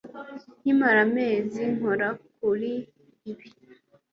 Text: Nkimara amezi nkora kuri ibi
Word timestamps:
Nkimara 0.61 0.99
amezi 1.07 1.61
nkora 1.75 2.07
kuri 2.37 2.71
ibi 3.31 3.47